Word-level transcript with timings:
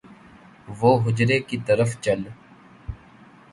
وہ 0.79 0.91
حجرے 1.05 1.39
کی 1.47 1.57
طرف 1.67 1.89
چل 2.01 2.19